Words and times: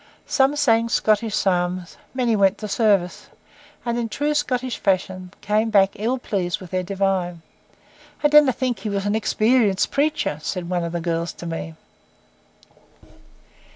Some 0.25 0.55
sang 0.55 0.89
Scottish 0.89 1.35
psalms. 1.35 1.95
Many 2.15 2.35
went 2.35 2.57
to 2.57 2.67
service, 2.67 3.27
and 3.85 3.99
in 3.99 4.09
true 4.09 4.33
Scottish 4.33 4.79
fashion 4.79 5.31
came 5.41 5.69
back 5.69 5.91
ill 5.93 6.17
pleased 6.17 6.59
with 6.59 6.71
their 6.71 6.81
divine. 6.81 7.43
'I 8.23 8.29
didna 8.29 8.51
think 8.51 8.79
he 8.79 8.89
was 8.89 9.05
an 9.05 9.13
experienced 9.13 9.91
preacher,' 9.91 10.39
said 10.41 10.67
one 10.67 10.89
girl 11.03 11.27
to 11.27 11.45
me. 11.45 11.75